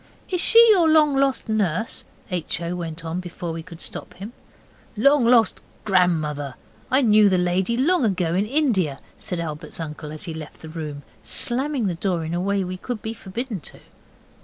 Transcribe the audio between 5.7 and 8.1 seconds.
grandmother! I knew the lady long